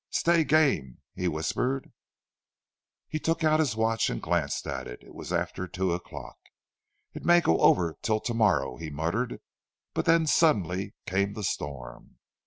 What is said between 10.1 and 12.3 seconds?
suddenly came the storm.